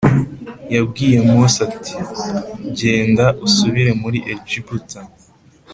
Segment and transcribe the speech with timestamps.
[0.73, 1.93] yabwiye Mose ati
[2.79, 4.99] genda usubire muri Egiputa.